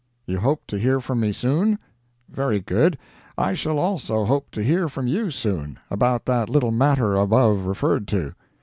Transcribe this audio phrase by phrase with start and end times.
[0.25, 1.77] You hope to hear from me soon?
[2.27, 2.97] Very good.
[3.37, 8.07] I shall also hope to hear from you soon, about that little matter above referred
[8.07, 8.33] to.